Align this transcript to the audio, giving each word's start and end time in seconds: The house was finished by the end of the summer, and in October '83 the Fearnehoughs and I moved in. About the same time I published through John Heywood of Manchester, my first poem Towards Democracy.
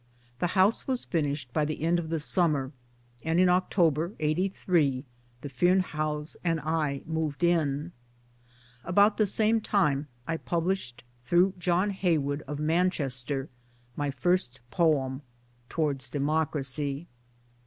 The 0.39 0.57
house 0.57 0.87
was 0.87 1.03
finished 1.05 1.53
by 1.53 1.63
the 1.63 1.83
end 1.83 1.99
of 1.99 2.09
the 2.09 2.19
summer, 2.19 2.71
and 3.23 3.39
in 3.39 3.49
October 3.49 4.13
'83 4.19 5.05
the 5.41 5.47
Fearnehoughs 5.49 6.35
and 6.43 6.59
I 6.61 7.03
moved 7.05 7.43
in. 7.43 7.91
About 8.83 9.17
the 9.17 9.27
same 9.27 9.61
time 9.61 10.07
I 10.27 10.37
published 10.37 11.03
through 11.21 11.53
John 11.59 11.91
Heywood 11.91 12.41
of 12.47 12.57
Manchester, 12.57 13.47
my 13.95 14.09
first 14.09 14.59
poem 14.71 15.21
Towards 15.69 16.09
Democracy. 16.09 17.05